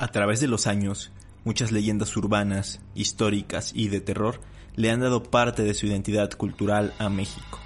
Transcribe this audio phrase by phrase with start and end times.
[0.00, 1.12] A través de los años,
[1.44, 4.40] muchas leyendas urbanas, históricas y de terror
[4.74, 7.58] le han dado parte de su identidad cultural a México.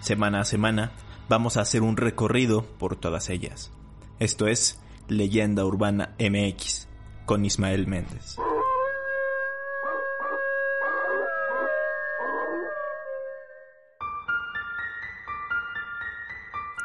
[0.00, 0.90] Semana a semana
[1.28, 3.70] vamos a hacer un recorrido por todas ellas.
[4.18, 6.88] Esto es Leyenda Urbana MX
[7.24, 8.34] con Ismael Méndez.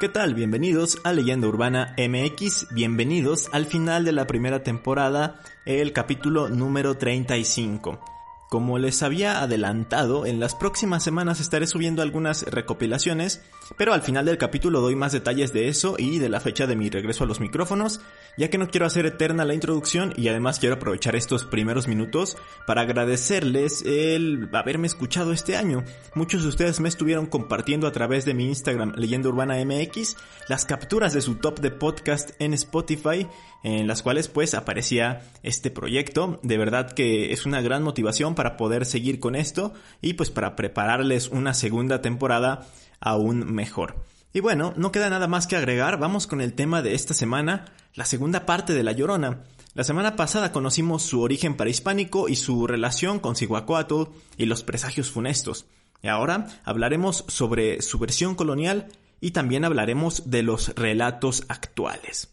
[0.06, 0.36] ¿Qué tal?
[0.36, 6.96] Bienvenidos a Leyenda Urbana MX, bienvenidos al final de la primera temporada, el capítulo número
[6.96, 8.15] 35.
[8.50, 13.42] Como les había adelantado, en las próximas semanas estaré subiendo algunas recopilaciones,
[13.76, 16.76] pero al final del capítulo doy más detalles de eso y de la fecha de
[16.76, 18.02] mi regreso a los micrófonos,
[18.38, 22.38] ya que no quiero hacer eterna la introducción y además quiero aprovechar estos primeros minutos
[22.68, 25.84] para agradecerles el haberme escuchado este año.
[26.14, 30.18] Muchos de ustedes me estuvieron compartiendo a través de mi Instagram Leyenda Urbana MX
[30.48, 33.28] las capturas de su top de podcast en Spotify,
[33.64, 36.40] en las cuales pues aparecía este proyecto.
[36.44, 40.56] De verdad que es una gran motivación para poder seguir con esto y pues para
[40.56, 42.68] prepararles una segunda temporada
[43.00, 43.96] aún mejor.
[44.34, 47.66] Y bueno, no queda nada más que agregar, vamos con el tema de esta semana,
[47.94, 49.44] la segunda parte de La Llorona.
[49.74, 55.10] La semana pasada conocimos su origen prehispánico y su relación con Cihuacóatl y los presagios
[55.10, 55.66] funestos.
[56.02, 58.90] Y ahora hablaremos sobre su versión colonial
[59.22, 62.30] y también hablaremos de los relatos actuales.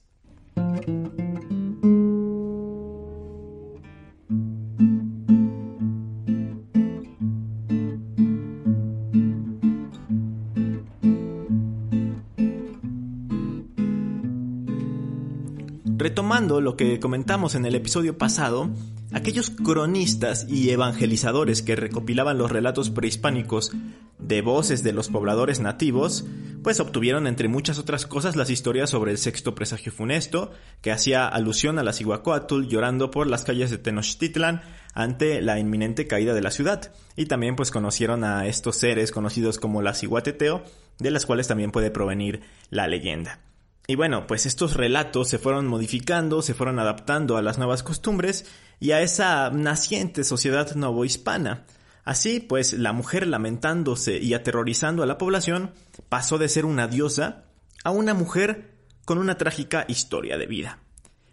[16.03, 18.69] Retomando lo que comentamos en el episodio pasado,
[19.13, 23.71] aquellos cronistas y evangelizadores que recopilaban los relatos prehispánicos
[24.19, 26.27] de voces de los pobladores nativos,
[26.65, 31.29] pues obtuvieron entre muchas otras cosas las historias sobre el sexto presagio funesto, que hacía
[31.29, 34.63] alusión a la Cihuacóatl llorando por las calles de Tenochtitlan
[34.95, 39.61] ante la inminente caída de la ciudad, y también pues conocieron a estos seres conocidos
[39.61, 40.65] como la Cihuateteo,
[40.99, 43.52] de las cuales también puede provenir la leyenda.
[43.87, 48.47] Y bueno, pues estos relatos se fueron modificando, se fueron adaptando a las nuevas costumbres
[48.79, 51.67] y a esa naciente sociedad novohispana.
[52.05, 55.73] Así, pues, la mujer lamentándose y aterrorizando a la población
[56.09, 57.45] pasó de ser una diosa
[57.85, 58.73] a una mujer
[59.05, 60.79] con una trágica historia de vida.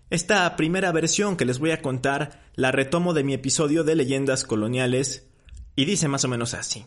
[0.10, 4.44] Esta primera versión que les voy a contar la retomo de mi episodio de leyendas
[4.44, 5.28] coloniales
[5.76, 6.86] y dice más o menos así.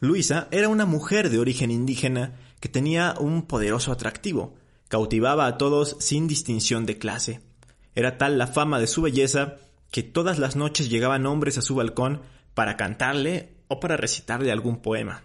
[0.00, 4.54] Luisa era una mujer de origen indígena que tenía un poderoso atractivo,
[4.88, 7.40] Cautivaba a todos sin distinción de clase.
[7.94, 9.56] Era tal la fama de su belleza
[9.90, 12.22] que todas las noches llegaban hombres a su balcón
[12.54, 15.24] para cantarle o para recitarle algún poema.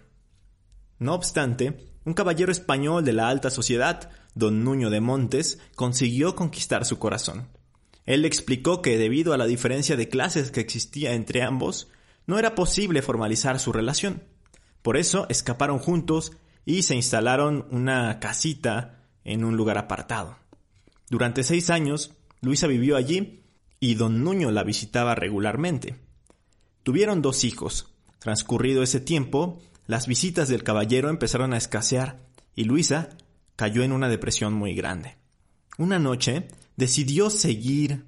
[0.98, 6.84] No obstante, un caballero español de la alta sociedad, don Nuño de Montes, consiguió conquistar
[6.84, 7.48] su corazón.
[8.04, 11.88] Él le explicó que debido a la diferencia de clases que existía entre ambos,
[12.26, 14.22] no era posible formalizar su relación.
[14.82, 16.32] Por eso escaparon juntos
[16.66, 20.36] y se instalaron una casita en un lugar apartado.
[21.10, 23.42] Durante seis años, Luisa vivió allí
[23.80, 25.96] y don Nuño la visitaba regularmente.
[26.82, 27.94] Tuvieron dos hijos.
[28.18, 32.20] Transcurrido ese tiempo, las visitas del caballero empezaron a escasear
[32.54, 33.10] y Luisa
[33.56, 35.16] cayó en una depresión muy grande.
[35.76, 38.06] Una noche decidió seguir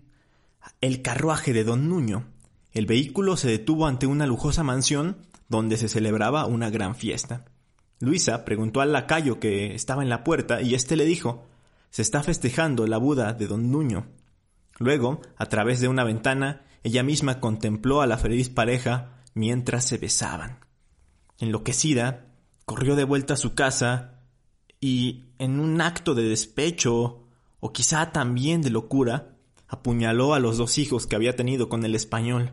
[0.80, 2.26] el carruaje de don Nuño.
[2.72, 7.44] El vehículo se detuvo ante una lujosa mansión donde se celebraba una gran fiesta.
[7.98, 11.46] Luisa preguntó al lacayo que estaba en la puerta y éste le dijo
[11.90, 14.06] Se está festejando la Buda de don Nuño.
[14.78, 19.96] Luego, a través de una ventana, ella misma contempló a la feliz pareja mientras se
[19.96, 20.58] besaban.
[21.38, 22.26] Enloquecida,
[22.66, 24.20] corrió de vuelta a su casa
[24.80, 27.24] y, en un acto de despecho,
[27.60, 29.36] o quizá también de locura,
[29.68, 32.52] apuñaló a los dos hijos que había tenido con el español.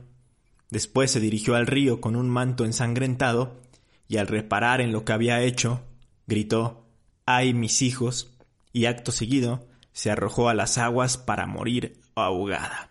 [0.70, 3.62] Después se dirigió al río con un manto ensangrentado
[4.08, 5.82] y al reparar en lo que había hecho,
[6.28, 6.86] gritó
[7.26, 8.30] ¡Ay mis hijos!
[8.72, 12.90] y acto seguido se arrojó a las aguas para morir ahogada.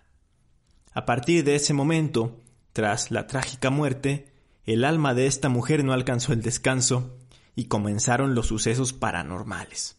[0.95, 2.41] A partir de ese momento,
[2.73, 4.33] tras la trágica muerte,
[4.65, 7.19] el alma de esta mujer no alcanzó el descanso
[7.57, 9.97] y comenzaron los sucesos paranormales.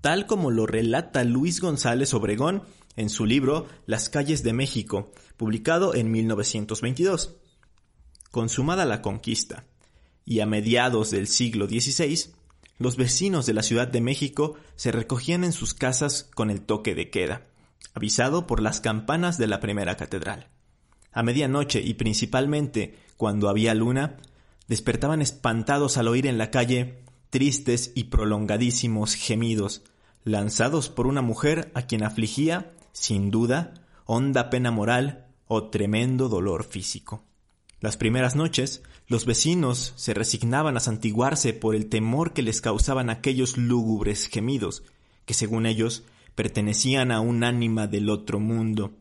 [0.00, 2.62] Tal como lo relata Luis González Obregón
[2.96, 7.36] en su libro Las calles de México, publicado en 1922.
[8.30, 9.64] Consumada la conquista,
[10.24, 12.32] y a mediados del siglo XVI,
[12.78, 16.94] los vecinos de la Ciudad de México se recogían en sus casas con el toque
[16.94, 17.46] de queda,
[17.94, 20.48] avisado por las campanas de la primera catedral.
[21.12, 24.16] A medianoche y principalmente cuando había luna,
[24.68, 29.82] despertaban espantados al oír en la calle tristes y prolongadísimos gemidos,
[30.24, 33.74] lanzados por una mujer a quien afligía sin duda,
[34.04, 37.24] honda pena moral o tremendo dolor físico.
[37.80, 43.10] Las primeras noches, los vecinos se resignaban a santiguarse por el temor que les causaban
[43.10, 44.84] aquellos lúgubres gemidos,
[45.26, 46.04] que según ellos
[46.36, 48.92] pertenecían a un ánima del otro mundo,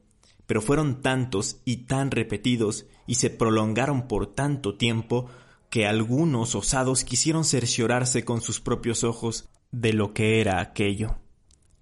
[0.48, 5.28] pero fueron tantos y tan repetidos y se prolongaron por tanto tiempo
[5.70, 11.18] que algunos osados quisieron cerciorarse con sus propios ojos de lo que era aquello.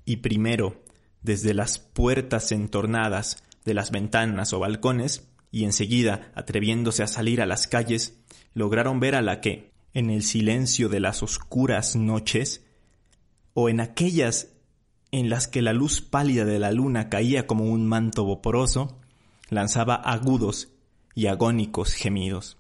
[0.04, 0.84] Y primero,
[1.22, 7.46] desde las puertas entornadas de las ventanas o balcones, y enseguida, atreviéndose a salir a
[7.46, 8.20] las calles,
[8.54, 12.66] lograron ver a la que, en el silencio de las oscuras noches,
[13.54, 14.50] o en aquellas
[15.12, 19.00] en las que la luz pálida de la luna caía como un manto vaporoso,
[19.50, 20.70] lanzaba agudos
[21.16, 22.58] y agónicos gemidos.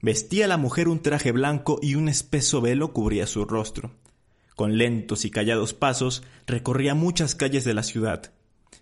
[0.00, 3.90] Vestía la mujer un traje blanco y un espeso velo cubría su rostro.
[4.54, 8.32] Con lentos y callados pasos recorría muchas calles de la ciudad.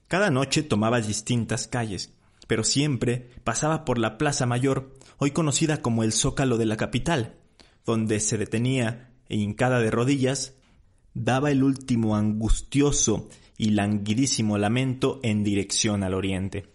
[0.09, 2.13] Cada noche tomaba distintas calles,
[2.47, 7.37] pero siempre pasaba por la Plaza Mayor, hoy conocida como el Zócalo de la capital,
[7.85, 10.55] donde se detenía e hincada de rodillas,
[11.15, 16.75] daba el último angustioso y languidísimo lamento en dirección al oriente.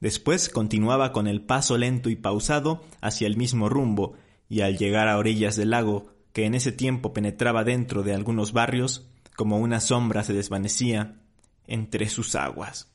[0.00, 4.14] Después continuaba con el paso lento y pausado hacia el mismo rumbo,
[4.48, 8.52] y al llegar a orillas del lago, que en ese tiempo penetraba dentro de algunos
[8.52, 11.20] barrios, como una sombra se desvanecía
[11.66, 12.92] entre sus aguas.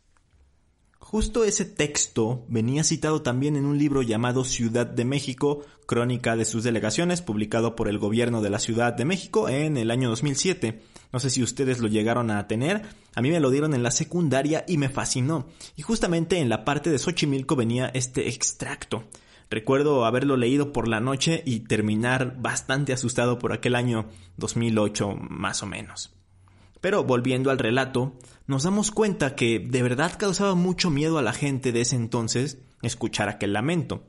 [1.03, 6.45] Justo ese texto venía citado también en un libro llamado Ciudad de México, Crónica de
[6.45, 10.81] sus delegaciones, publicado por el gobierno de la Ciudad de México en el año 2007.
[11.11, 12.83] No sé si ustedes lo llegaron a tener,
[13.13, 15.45] a mí me lo dieron en la secundaria y me fascinó.
[15.75, 19.03] Y justamente en la parte de Xochimilco venía este extracto.
[19.49, 24.07] Recuerdo haberlo leído por la noche y terminar bastante asustado por aquel año
[24.37, 26.15] 2008 más o menos.
[26.79, 28.13] Pero volviendo al relato,
[28.47, 32.57] nos damos cuenta que de verdad causaba mucho miedo a la gente de ese entonces
[32.81, 34.03] escuchar aquel lamento.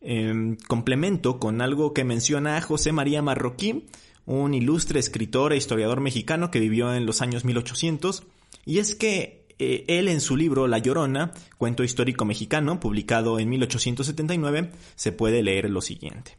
[0.00, 3.86] Em, complemento con algo que menciona José María Marroquín,
[4.26, 8.24] un ilustre escritor e historiador mexicano que vivió en los años 1800,
[8.66, 13.48] y es que eh, él en su libro La Llorona, cuento histórico mexicano, publicado en
[13.48, 16.36] 1879, se puede leer lo siguiente.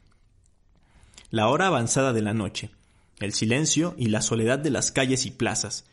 [1.29, 2.69] La hora avanzada de la noche,
[3.19, 5.85] el silencio y la soledad de las calles y plazas,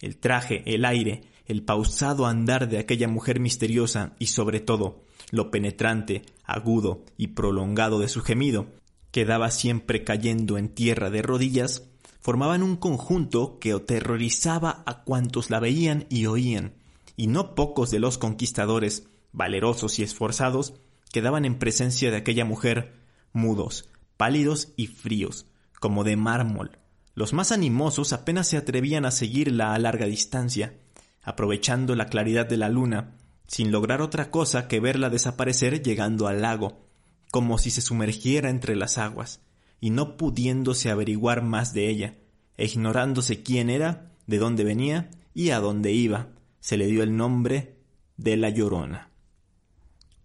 [0.00, 5.50] el traje, el aire, el pausado andar de aquella mujer misteriosa y sobre todo lo
[5.50, 8.66] penetrante, agudo y prolongado de su gemido,
[9.10, 11.88] que daba siempre cayendo en tierra de rodillas,
[12.20, 16.74] formaban un conjunto que aterrorizaba a cuantos la veían y oían,
[17.16, 20.74] y no pocos de los conquistadores, valerosos y esforzados,
[21.12, 22.94] quedaban en presencia de aquella mujer,
[23.32, 25.46] mudos, pálidos y fríos,
[25.80, 26.78] como de mármol.
[27.16, 30.74] Los más animosos apenas se atrevían a seguirla a larga distancia,
[31.22, 33.16] aprovechando la claridad de la luna,
[33.48, 36.86] sin lograr otra cosa que verla desaparecer llegando al lago,
[37.30, 39.40] como si se sumergiera entre las aguas,
[39.80, 42.18] y no pudiéndose averiguar más de ella,
[42.58, 46.28] e ignorándose quién era, de dónde venía y a dónde iba,
[46.60, 47.78] se le dio el nombre
[48.18, 49.08] de la Llorona.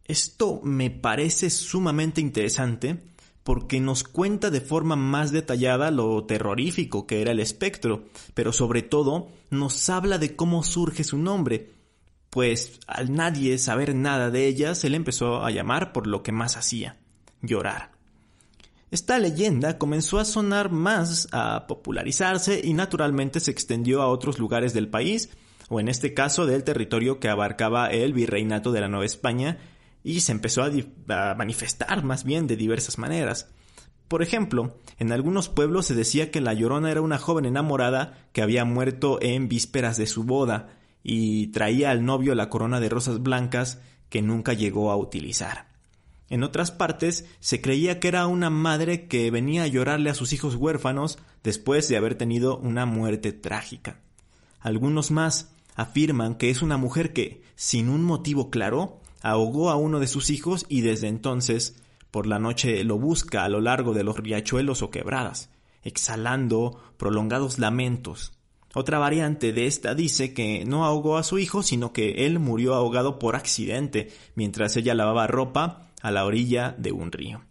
[0.04, 3.11] Esto me parece sumamente interesante
[3.44, 8.82] porque nos cuenta de forma más detallada lo terrorífico que era el espectro, pero sobre
[8.84, 11.71] todo nos habla de cómo surge su nombre,
[12.30, 16.31] pues al nadie saber nada de ella se le empezó a llamar por lo que
[16.31, 16.98] más hacía,
[17.42, 17.92] llorar.
[18.92, 24.74] Esta leyenda comenzó a sonar más, a popularizarse y naturalmente se extendió a otros lugares
[24.74, 25.30] del país,
[25.69, 29.57] o en este caso del territorio que abarcaba el virreinato de la Nueva España
[30.04, 33.50] y se empezó a, manifestar más bien de diversas maneras.
[34.08, 38.42] Por ejemplo, en algunos pueblos se decía que la Llorona era una joven enamorada que
[38.42, 43.24] había muerto en vísperas de su boda y traía al novio la corona de rosas
[43.24, 43.80] blancas
[44.10, 45.72] que nunca llegó a utilizar.
[46.30, 50.31] En otras partes se creía que era una madre que venía a llorarle a sus
[50.31, 54.00] hijos huérfanos después de haber tenido una muerte trágica.
[54.62, 59.99] Algunos más afirman que es una mujer que, sin un motivo claro, ahogó a uno
[59.99, 61.75] de sus hijos y desde entonces
[62.11, 65.49] por la noche lo busca a lo largo de los riachuelos o quebradas,
[65.83, 68.33] exhalando prolongados lamentos.
[68.73, 72.73] Otra variante de esta dice que no ahogó a su hijo, sino que él murió
[72.73, 77.42] ahogado por accidente mientras ella lavaba ropa a la orilla de un río.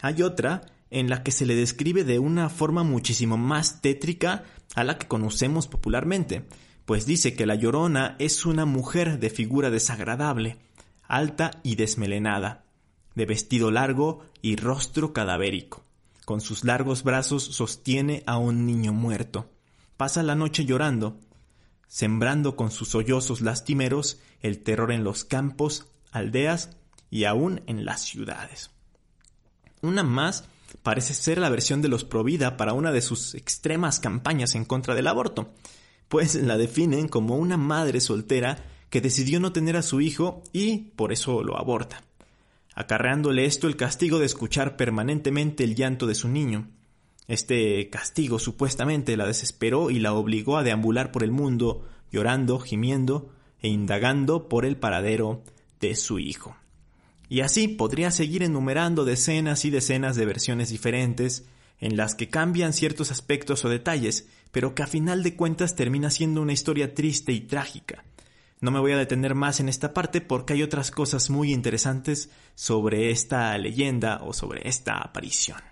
[0.00, 4.84] Hay otra en la que se le describe de una forma muchísimo más tétrica a
[4.84, 6.44] la que conocemos popularmente,
[6.84, 10.58] pues dice que la llorona es una mujer de figura desagradable,
[11.12, 12.64] alta y desmelenada,
[13.14, 15.84] de vestido largo y rostro cadavérico.
[16.24, 19.50] Con sus largos brazos sostiene a un niño muerto.
[19.98, 21.20] Pasa la noche llorando.
[21.86, 26.70] sembrando con sus sollozos lastimeros el terror en los campos, aldeas
[27.10, 28.70] y aún en las ciudades.
[29.82, 30.44] Una más
[30.82, 34.94] parece ser la versión de los Provida para una de sus extremas campañas en contra
[34.94, 35.52] del aborto,
[36.08, 40.90] pues la definen como una madre soltera que decidió no tener a su hijo y
[40.96, 42.04] por eso lo aborta,
[42.74, 46.68] acarreándole esto el castigo de escuchar permanentemente el llanto de su niño.
[47.26, 53.30] Este castigo supuestamente la desesperó y la obligó a deambular por el mundo, llorando, gimiendo
[53.62, 55.42] e indagando por el paradero
[55.80, 56.54] de su hijo.
[57.30, 61.46] Y así podría seguir enumerando decenas y decenas de versiones diferentes,
[61.80, 66.10] en las que cambian ciertos aspectos o detalles, pero que a final de cuentas termina
[66.10, 68.04] siendo una historia triste y trágica.
[68.62, 72.30] No me voy a detener más en esta parte porque hay otras cosas muy interesantes
[72.54, 75.71] sobre esta leyenda o sobre esta aparición.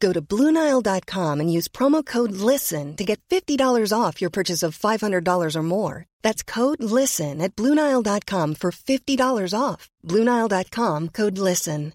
[0.00, 4.78] Go to Bluenile.com and use promo code LISTEN to get $50 off your purchase of
[4.78, 6.06] $500 or more.
[6.22, 9.88] That's code LISTEN at Bluenile.com for $50 off.
[10.04, 11.94] Bluenile.com code LISTEN.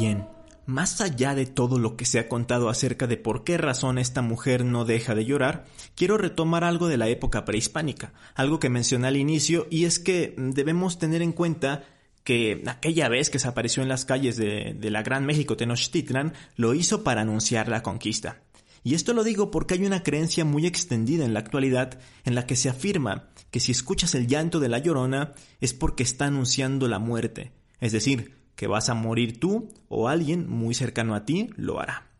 [0.00, 0.26] Bien,
[0.66, 4.20] más allá de todo lo que se ha contado acerca de por qué razón esta
[4.20, 9.06] mujer no deja de llorar, quiero retomar algo de la época prehispánica, algo que mencioné
[9.06, 11.84] al inicio, y es que debemos tener en cuenta
[12.26, 16.34] que aquella vez que se apareció en las calles de, de la Gran México Tenochtitlan
[16.56, 18.42] lo hizo para anunciar la conquista.
[18.82, 22.44] Y esto lo digo porque hay una creencia muy extendida en la actualidad en la
[22.44, 26.88] que se afirma que si escuchas el llanto de la llorona es porque está anunciando
[26.88, 31.50] la muerte, es decir, que vas a morir tú o alguien muy cercano a ti
[31.54, 32.10] lo hará.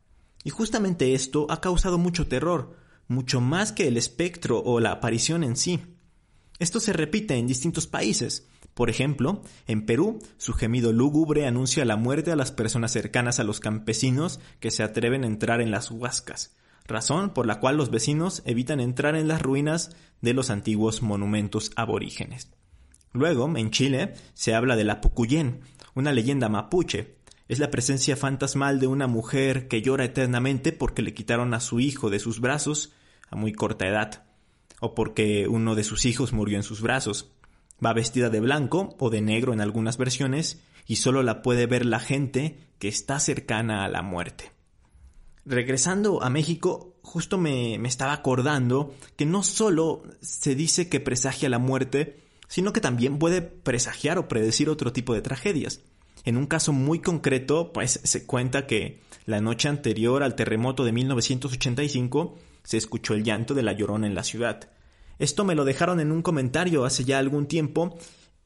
[0.45, 2.77] Y justamente esto ha causado mucho terror,
[3.09, 5.81] mucho más que el espectro o la aparición en sí.
[6.61, 8.47] Esto se repite en distintos países.
[8.77, 13.45] Por ejemplo, en Perú, su gemido lúgubre anuncia la muerte a las personas cercanas a
[13.45, 16.55] los campesinos que se atreven a entrar en las huascas,
[16.85, 21.71] razón por la cual los vecinos evitan entrar en las ruinas de los antiguos monumentos
[21.75, 22.51] aborígenes.
[23.15, 25.61] Luego, en Chile, se habla de la Pucuyén,
[25.95, 27.17] una leyenda mapuche.
[27.49, 31.81] Es la presencia fantasmal de una mujer que llora eternamente porque le quitaron a su
[31.81, 32.93] hijo de sus brazos
[33.31, 34.27] a muy corta edad,
[34.81, 37.33] o porque uno de sus hijos murió en sus brazos.
[37.85, 41.85] Va vestida de blanco o de negro en algunas versiones y solo la puede ver
[41.85, 44.53] la gente que está cercana a la muerte.
[45.45, 51.49] Regresando a México, justo me, me estaba acordando que no solo se dice que presagia
[51.49, 55.81] la muerte, sino que también puede presagiar o predecir otro tipo de tragedias.
[56.25, 60.93] En un caso muy concreto, pues se cuenta que la noche anterior al terremoto de
[60.93, 64.69] 1985 se escuchó el llanto de la llorona en la ciudad.
[65.19, 67.99] Esto me lo dejaron en un comentario hace ya algún tiempo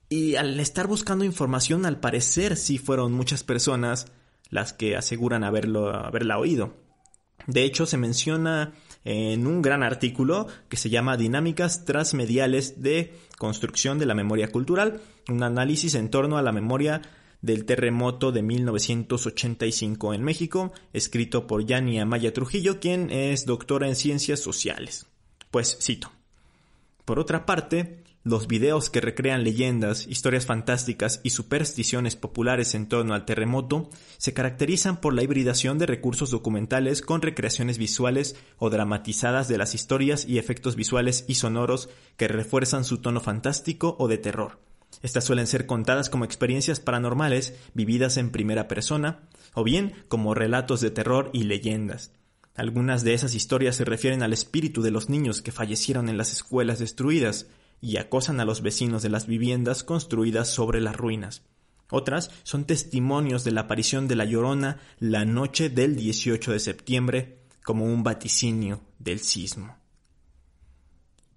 [0.09, 4.07] y al estar buscando información al parecer sí fueron muchas personas
[4.49, 6.75] las que aseguran haberlo, haberla oído.
[7.47, 8.73] De hecho se menciona
[9.05, 15.01] en un gran artículo que se llama Dinámicas transmediales de construcción de la memoria cultural,
[15.29, 17.03] un análisis en torno a la memoria
[17.41, 23.97] del terremoto de 1985 en México, escrito por Yani Amaya Trujillo, quien es doctora en
[23.97, 25.07] ciencias sociales.
[25.51, 26.13] Pues cito.
[27.11, 33.15] Por otra parte, los videos que recrean leyendas, historias fantásticas y supersticiones populares en torno
[33.15, 39.49] al terremoto se caracterizan por la hibridación de recursos documentales con recreaciones visuales o dramatizadas
[39.49, 44.19] de las historias y efectos visuales y sonoros que refuerzan su tono fantástico o de
[44.19, 44.61] terror.
[45.03, 50.81] Estas suelen ser contadas como experiencias paranormales vividas en primera persona, o bien como relatos
[50.81, 52.13] de terror y leyendas.
[52.61, 56.31] Algunas de esas historias se refieren al espíritu de los niños que fallecieron en las
[56.31, 57.47] escuelas destruidas,
[57.81, 61.41] y acosan a los vecinos de las viviendas construidas sobre las ruinas.
[61.91, 67.39] Otras son testimonios de la aparición de la Llorona la noche del 18 de septiembre
[67.65, 69.79] como un vaticinio del sismo.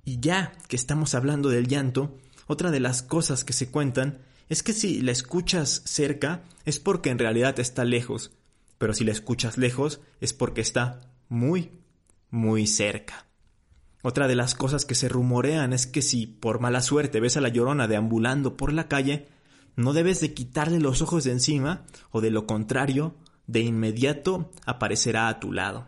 [0.04, 4.62] Y ya que estamos hablando del llanto, otra de las cosas que se cuentan es
[4.62, 8.32] que si la escuchas cerca es porque en realidad está lejos,
[8.78, 11.72] pero si la escuchas lejos es porque está muy,
[12.30, 13.26] muy cerca.
[14.04, 17.42] Otra de las cosas que se rumorean es que si por mala suerte ves a
[17.42, 19.28] la llorona deambulando por la calle,
[19.76, 23.16] no debes de quitarle los ojos de encima o de lo contrario,
[23.48, 25.88] de inmediato aparecerá a tu lado.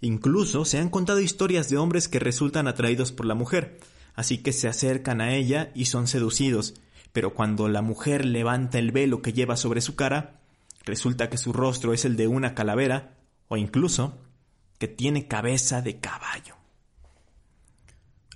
[0.00, 3.80] Incluso se han contado historias de hombres que resultan atraídos por la mujer,
[4.14, 6.74] así que se acercan a ella y son seducidos,
[7.12, 10.40] pero cuando la mujer levanta el velo que lleva sobre su cara,
[10.84, 13.16] resulta que su rostro es el de una calavera
[13.48, 14.16] o incluso
[14.80, 16.56] que tiene cabeza de caballo.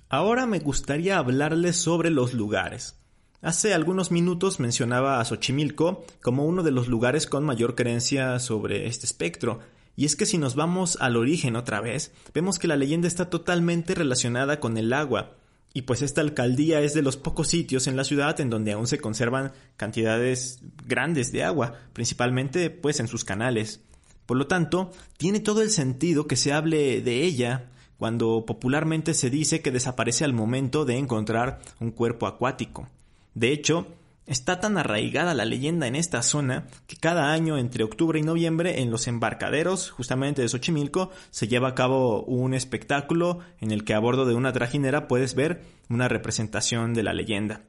[0.09, 2.95] Ahora me gustaría hablarles sobre los lugares.
[3.41, 8.85] Hace algunos minutos mencionaba a Xochimilco como uno de los lugares con mayor creencia sobre
[8.85, 9.59] este espectro,
[9.95, 13.29] y es que si nos vamos al origen otra vez, vemos que la leyenda está
[13.31, 15.37] totalmente relacionada con el agua,
[15.73, 18.85] y pues esta alcaldía es de los pocos sitios en la ciudad en donde aún
[18.85, 23.81] se conservan cantidades grandes de agua, principalmente pues en sus canales.
[24.25, 29.29] Por lo tanto, tiene todo el sentido que se hable de ella cuando popularmente se
[29.29, 32.89] dice que desaparece al momento de encontrar un cuerpo acuático.
[33.33, 33.87] De hecho,
[34.27, 38.81] Está tan arraigada la leyenda en esta zona que cada año entre octubre y noviembre
[38.81, 43.93] en los embarcaderos justamente de Xochimilco se lleva a cabo un espectáculo en el que
[43.93, 47.61] a bordo de una trajinera puedes ver una representación de la leyenda.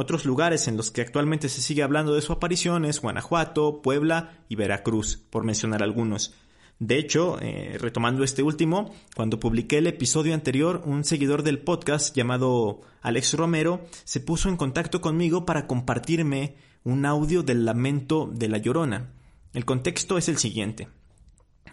[0.00, 4.44] Otros lugares en los que actualmente se sigue hablando de su aparición es Guanajuato, Puebla
[4.48, 6.34] y Veracruz, por mencionar algunos.
[6.78, 12.14] De hecho, eh, retomando este último, cuando publiqué el episodio anterior, un seguidor del podcast
[12.14, 18.48] llamado Alex Romero se puso en contacto conmigo para compartirme un audio del lamento de
[18.48, 19.10] la llorona.
[19.52, 20.86] El contexto es el siguiente.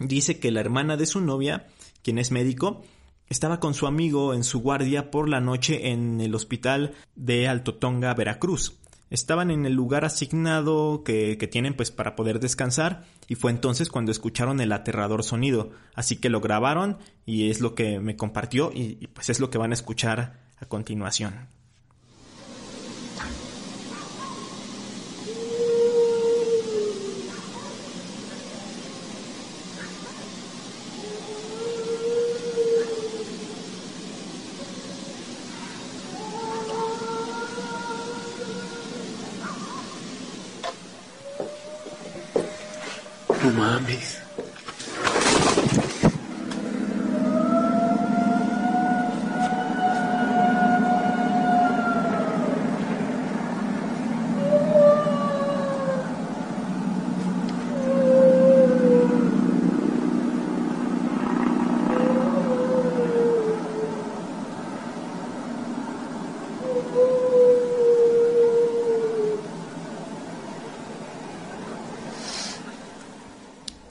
[0.00, 1.68] Dice que la hermana de su novia,
[2.02, 2.82] quien es médico,
[3.28, 8.14] estaba con su amigo en su guardia por la noche en el hospital de Altotonga,
[8.14, 8.78] Veracruz.
[9.08, 14.10] Estaban en el lugar asignado que, tienen pues para poder descansar y fue entonces cuando
[14.10, 15.70] escucharon el aterrador sonido.
[15.94, 19.58] Así que lo grabaron y es lo que me compartió y pues es lo que
[19.58, 21.48] van a escuchar a continuación.
[43.46, 44.25] No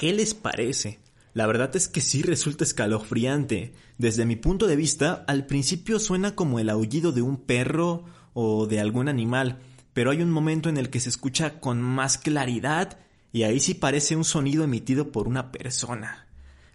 [0.06, 1.00] ¿Qué les parece?
[1.34, 3.74] La verdad es que sí resulta escalofriante.
[3.98, 8.68] Desde mi punto de vista, al principio suena como el aullido de un perro o
[8.68, 9.58] de algún animal,
[9.94, 13.00] pero hay un momento en el que se escucha con más claridad
[13.34, 16.28] y ahí sí parece un sonido emitido por una persona.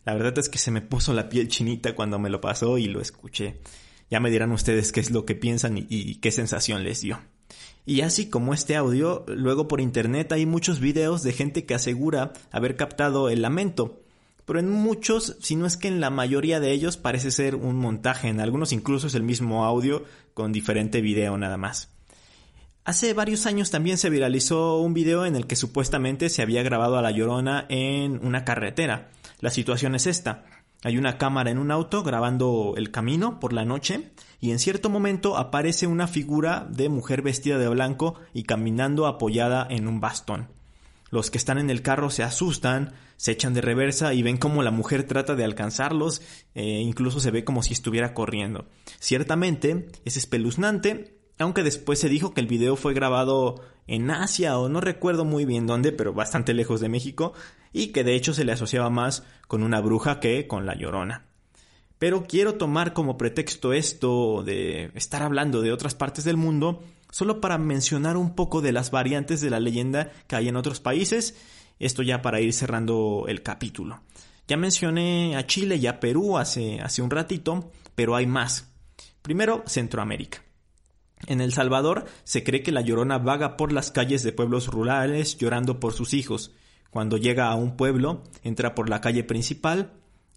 [0.04, 2.86] La verdad es que se me puso la piel chinita cuando me lo pasó y
[2.86, 3.60] lo escuché.
[4.10, 7.20] Ya me dirán ustedes qué es lo que piensan y, qué sensación les dio.
[7.86, 12.32] Y así como este audio, luego por internet hay muchos videos de gente que asegura
[12.50, 14.00] haber captado el lamento.
[14.44, 17.76] Pero en muchos, si no es que en la mayoría de ellos, parece ser un
[17.76, 18.28] montaje.
[18.28, 21.90] En algunos incluso es el mismo audio con diferente video nada más.
[22.84, 26.96] Hace varios años también se viralizó un video en el que supuestamente se había grabado
[26.98, 29.10] a la llorona en una carretera.
[29.40, 30.44] La situación es esta.
[30.82, 34.88] Hay una cámara en un auto grabando el camino por la noche y en cierto
[34.88, 40.48] momento aparece una figura de mujer vestida de blanco y caminando apoyada en un bastón.
[41.10, 44.62] Los que están en el carro se asustan, se echan de reversa y ven como
[44.62, 46.22] la mujer trata de alcanzarlos,
[46.54, 48.66] e incluso se ve como si estuviera corriendo.
[49.00, 54.68] Ciertamente es espeluznante, aunque después se dijo que el video fue grabado en Asia o
[54.68, 57.32] no recuerdo muy bien dónde, pero bastante lejos de México,
[57.72, 61.26] y que de hecho se le asociaba más con una bruja que con la llorona.
[61.98, 67.40] Pero quiero tomar como pretexto esto de estar hablando de otras partes del mundo, solo
[67.40, 71.36] para mencionar un poco de las variantes de la leyenda que hay en otros países,
[71.78, 74.00] esto ya para ir cerrando el capítulo.
[74.46, 78.70] Ya mencioné a Chile y a Perú hace, hace un ratito, pero hay más.
[79.22, 80.42] Primero, Centroamérica.
[81.26, 85.36] En El Salvador se cree que la llorona vaga por las calles de pueblos rurales
[85.36, 86.54] llorando por sus hijos.
[86.90, 89.92] Cuando llega a un pueblo, entra por la calle principal,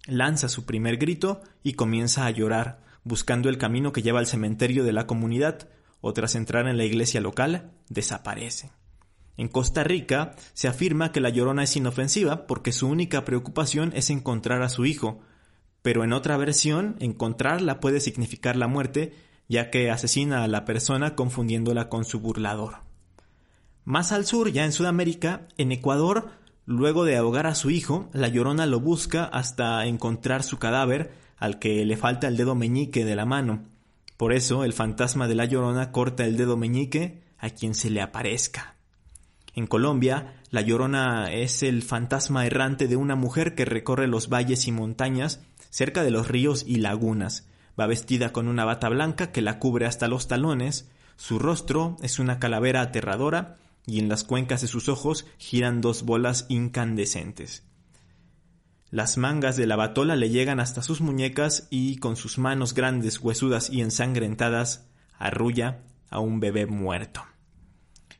[0.06, 4.84] lanza su primer grito y comienza a llorar, buscando el camino que lleva al cementerio
[4.84, 5.68] de la comunidad,
[6.00, 8.70] o tras entrar en la iglesia local, desaparece.
[9.36, 14.10] En Costa Rica se afirma que la llorona es inofensiva porque su única preocupación es
[14.10, 15.22] encontrar a su hijo,
[15.82, 19.12] pero en otra versión, encontrarla puede significar la muerte,
[19.48, 22.78] ya que asesina a la persona confundiéndola con su burlador.
[23.84, 26.30] Más al sur, ya en Sudamérica, en Ecuador,
[26.64, 31.58] luego de ahogar a su hijo, la llorona lo busca hasta encontrar su cadáver, al
[31.58, 33.64] que le falta el dedo meñique de la mano.
[34.16, 38.00] Por eso el fantasma de la llorona corta el dedo meñique a quien se le
[38.00, 38.76] aparezca.
[39.54, 44.66] En Colombia, la llorona es el fantasma errante de una mujer que recorre los valles
[44.66, 47.46] y montañas cerca de los ríos y lagunas,
[47.78, 52.18] Va vestida con una bata blanca que la cubre hasta los talones, su rostro es
[52.18, 53.56] una calavera aterradora
[53.86, 57.64] y en las cuencas de sus ojos giran dos bolas incandescentes.
[58.90, 63.20] Las mangas de la batola le llegan hasta sus muñecas y con sus manos grandes,
[63.20, 67.22] huesudas y ensangrentadas arrulla a un bebé muerto.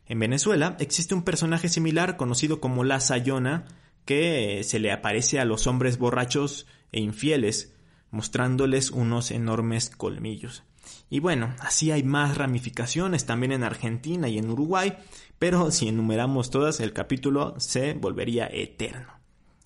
[0.06, 3.66] En Venezuela existe un personaje similar conocido como la Sayona
[4.04, 7.73] que se le aparece a los hombres borrachos e infieles
[8.14, 10.62] mostrándoles unos enormes colmillos.
[11.10, 14.96] Y bueno, así hay más ramificaciones también en Argentina y en Uruguay,
[15.38, 19.12] pero si enumeramos todas el capítulo se volvería eterno.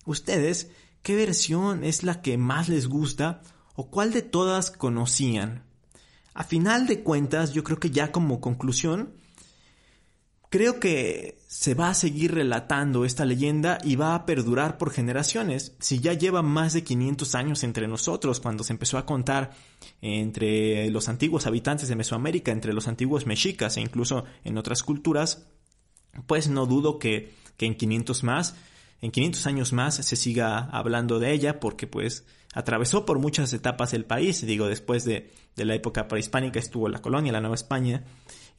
[0.05, 3.41] ¿Ustedes qué versión es la que más les gusta
[3.75, 5.63] o cuál de todas conocían?
[6.33, 9.13] A final de cuentas, yo creo que ya como conclusión,
[10.49, 15.75] Creo que se va a seguir relatando esta leyenda y va a perdurar por generaciones.
[15.79, 19.49] Si ya lleva más de 500 años entre nosotros, cuando se empezó a contar
[19.99, 25.47] entre los antiguos habitantes de Mesoamérica, entre los antiguos mexicas e incluso en otras culturas,
[26.27, 28.55] pues no dudo que, en 500 más,
[29.01, 33.95] en 500 años más se siga hablando de ella porque pues atravesó por muchas etapas
[33.95, 38.03] el país, digo, después de, de la época prehispánica estuvo la colonia, la Nueva España,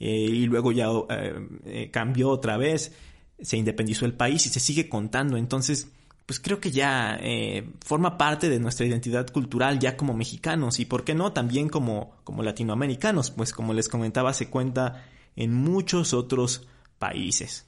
[0.00, 2.92] eh, y luego ya eh, eh, cambió otra vez,
[3.40, 5.36] se independizó el país y se sigue contando.
[5.36, 5.88] Entonces,
[6.26, 7.18] pues creo que ya
[7.84, 12.16] forma parte de nuestra identidad cultural ya como mexicanos y, ¿por qué no?, también como,
[12.22, 16.68] como latinoamericanos, pues como les comentaba, se cuenta en muchos otros
[17.00, 17.66] países.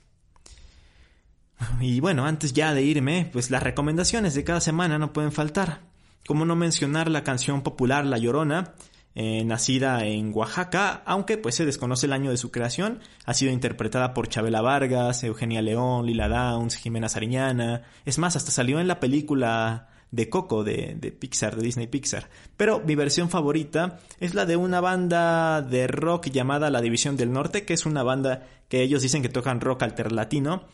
[1.80, 5.80] Y bueno, antes ya de irme, pues las recomendaciones de cada semana no pueden faltar.
[6.26, 8.74] Como no mencionar la canción popular La Llorona,
[9.14, 13.52] eh, nacida en Oaxaca, aunque pues se desconoce el año de su creación, ha sido
[13.52, 18.88] interpretada por Chabela Vargas, Eugenia León, Lila Downs, Jimena Sariñana, es más, hasta salió en
[18.88, 22.28] la película de Coco de, Pixar, de Disney Pixar.
[22.56, 27.32] Pero mi versión favorita es la de una banda de rock llamada La División del
[27.32, 30.64] Norte, que es una banda que ellos dicen que tocan rock alterlatino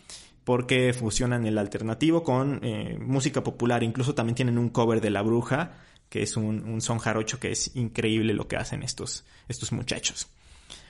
[0.44, 5.22] porque fusionan el alternativo con eh, música popular, incluso también tienen un cover de La
[5.22, 5.72] Bruja,
[6.08, 10.28] que es un, son jarocho que es increíble lo que hacen estos, estos muchachos.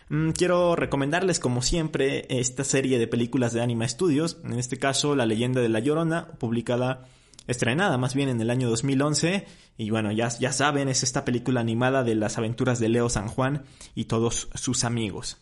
[0.09, 5.15] Mm, quiero recomendarles, como siempre, esta serie de películas de Anima Studios, en este caso
[5.15, 7.09] La leyenda de la Llorona, publicada,
[7.47, 11.61] estrenada más bien en el año 2011, y bueno, ya, ya saben, es esta película
[11.61, 15.39] animada de las aventuras de Leo San Juan y todos sus amigos.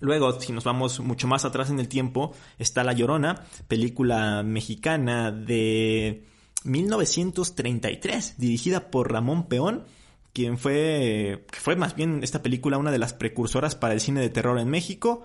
[0.00, 5.30] Luego, si nos vamos mucho más atrás en el tiempo, está La Llorona, película mexicana
[5.30, 6.24] de
[6.64, 9.84] 1933, dirigida por Ramón Peón,
[10.32, 14.30] quien fue, fue más bien esta película una de las precursoras para el cine de
[14.30, 15.24] terror en México.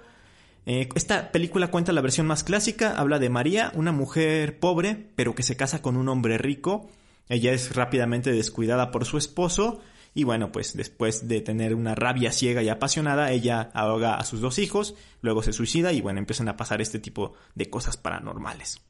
[0.66, 5.34] Eh, esta película cuenta la versión más clásica, habla de María, una mujer pobre, pero
[5.34, 6.90] que se casa con un hombre rico.
[7.28, 9.82] Ella es rápidamente descuidada por su esposo
[10.14, 14.42] y bueno, pues después de tener una rabia ciega y apasionada, ella ahoga a sus
[14.42, 18.82] dos hijos, luego se suicida y bueno, empiezan a pasar este tipo de cosas paranormales.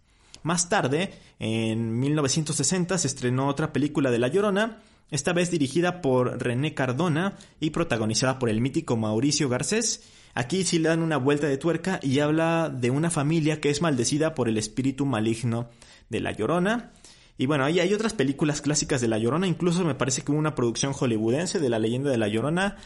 [0.43, 4.80] Más tarde, en 1960, se estrenó otra película de La Llorona,
[5.12, 10.04] esta vez dirigida por René Cardona y protagonizada por el mítico Mauricio Garcés.
[10.36, 13.82] Aquí sí le dan una vuelta de tuerca y habla de una familia que es
[13.82, 15.69] maldecida por el espíritu maligno
[16.10, 16.91] de La Llorona.
[17.38, 20.39] Y bueno, ahí hay otras películas clásicas de La Llorona, incluso me parece que hubo
[20.39, 22.78] una producción hollywoodense de la leyenda de La Llorona,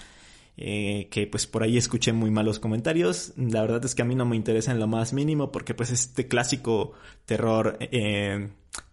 [0.58, 3.34] eh, que pues por ahí escuché muy malos comentarios.
[3.38, 5.90] La verdad es que a mí no me interesa en lo más mínimo porque pues
[5.92, 6.94] este clásico
[7.26, 8.50] terror, eh,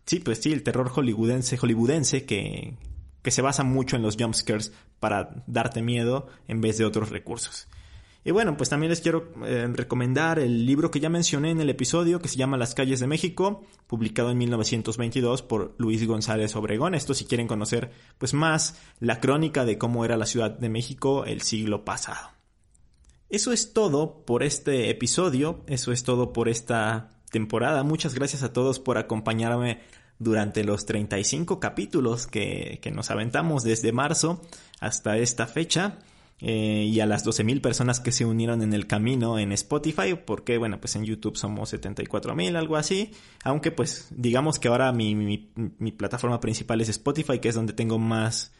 [0.07, 2.75] sí, pues sí, el terror hollywoodense, hollywoodense que,
[3.23, 7.69] que se basa mucho en los jumpscares para darte miedo en vez de otros recursos.
[8.23, 11.71] Y bueno, pues también les quiero eh, recomendar el libro que ya mencioné en el
[11.71, 16.95] episodio que se llama Las calles de México, publicado en 1922 por Luis González Obregón.
[16.95, 21.25] Esto si quieren conocer pues más la crónica de cómo era la Ciudad de México
[21.25, 22.29] el siglo pasado.
[23.31, 27.85] Eso es todo por este episodio, eso es todo por esta temporada.
[27.85, 29.81] Muchas gracias a todos por acompañarme
[30.19, 34.43] durante los 35 capítulos que, que nos aventamos desde marzo
[34.79, 36.01] hasta esta fecha.
[36.43, 40.57] Eh, y a las 12.000 personas que se unieron en el camino en Spotify, porque
[40.57, 43.11] bueno, pues en YouTube somos 74.000, algo así,
[43.45, 47.75] aunque pues digamos que ahora mi, mi, mi, plataforma principal es Spotify, que es donde
[47.75, 48.53] tengo más,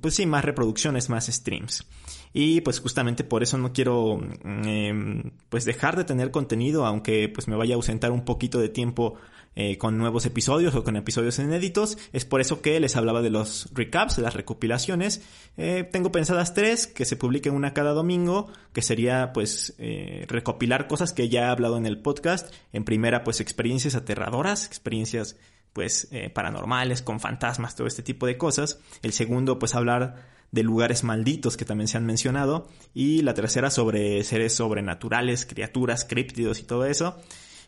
[0.00, 1.86] pues sí, más reproducciones, más streams.
[2.32, 7.48] Y pues justamente por eso no quiero eh, pues dejar de tener contenido, aunque pues
[7.48, 9.18] me vaya a ausentar un poquito de tiempo
[9.54, 11.98] eh, con nuevos episodios o con episodios inéditos.
[12.14, 15.20] Es por eso que les hablaba de los recaps, de las recopilaciones.
[15.58, 20.86] Eh, tengo pensadas tres que se publiquen una cada domingo, que sería pues eh, recopilar
[20.86, 22.50] cosas que ya he hablado en el podcast.
[22.72, 25.36] En primera pues experiencias aterradoras, experiencias
[25.72, 28.78] pues paranormales, con fantasmas, todo este tipo de cosas.
[29.02, 32.68] El segundo pues hablar de lugares malditos que también se han mencionado.
[32.94, 37.16] Y la tercera sobre seres sobrenaturales, criaturas, críptidos y todo eso.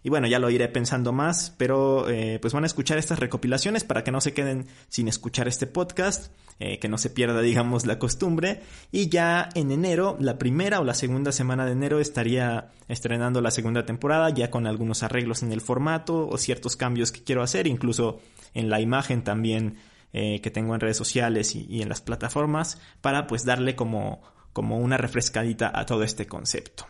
[0.04, 3.84] Y bueno, ya lo iré pensando más, pero eh, pues van a escuchar estas recopilaciones
[3.84, 7.86] para que no se queden sin escuchar este podcast, eh, que no se pierda, digamos,
[7.86, 8.60] la costumbre.
[8.92, 13.50] Y ya en enero, la primera o la segunda semana de enero, estaría estrenando la
[13.50, 17.66] segunda temporada, ya con algunos arreglos en el formato o ciertos cambios que quiero hacer,
[17.66, 18.20] incluso
[18.52, 19.78] en la imagen también
[20.12, 24.20] eh, que tengo en redes sociales y, y en las plataformas, para pues darle como,
[24.52, 26.86] como una refrescadita a todo este concepto.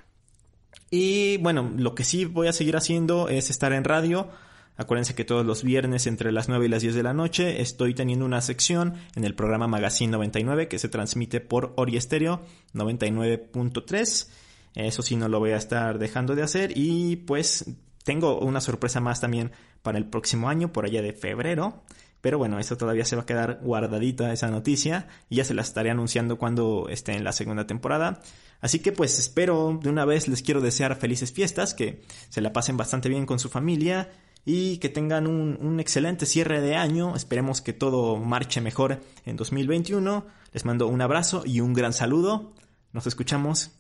[0.97, 4.29] Y bueno, lo que sí voy a seguir haciendo es estar en radio.
[4.77, 7.95] Acuérdense que todos los viernes entre las 9 y las 10 de la noche estoy
[7.95, 12.43] teniendo una sección en el programa Magazine 99 que se transmite por Ori Estéreo
[12.75, 14.29] 99.3.
[14.77, 17.65] Eso sí no lo voy a estar dejando de hacer y pues
[18.05, 19.51] tengo una sorpresa más también
[19.83, 21.83] para el próximo año, por allá de febrero.
[22.25, 25.61] Pero bueno, eso todavía se va a quedar guardadita esa noticia y ya se la
[25.61, 28.23] estaré anunciando cuando esté en la segunda temporada.
[28.63, 32.55] Así que pues espero de una vez les quiero desear felices fiestas, que se la
[32.55, 34.11] pasen bastante bien con su familia
[34.47, 37.15] y que tengan un, excelente cierre de año.
[37.15, 40.25] Esperemos que todo marche mejor en 2021.
[40.55, 42.55] Les mando un abrazo y un gran saludo.
[42.95, 43.73] Nos escuchamos.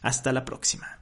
[0.00, 1.01] Hasta la próxima.